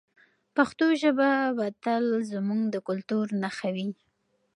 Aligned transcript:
پښتو 0.55 0.85
ژبه 1.01 1.29
به 1.57 1.65
تل 1.83 2.05
زموږ 2.31 2.61
د 2.69 2.75
کلتور 2.87 3.25
نښه 3.41 3.69
وي. 3.75 3.89